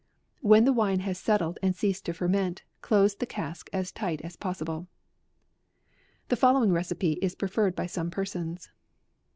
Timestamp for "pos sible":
4.35-4.87